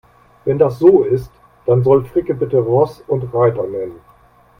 Wenn 0.45 0.57
das 0.57 0.79
so 0.79 1.03
ist, 1.03 1.31
dann 1.67 1.83
soll 1.83 2.03
Fricke 2.05 2.33
bitte 2.33 2.57
Ross 2.57 3.03
und 3.05 3.31
Reiter 3.35 3.67
nennen. 3.67 4.01